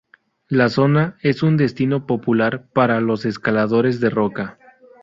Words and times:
La 0.47 0.69
zona 0.69 1.17
es 1.21 1.43
un 1.43 1.57
destino 1.57 2.07
popular 2.07 2.65
para 2.73 3.01
los 3.01 3.23
escaladores 3.23 3.99
de 3.99 4.09
roca. 4.09 4.57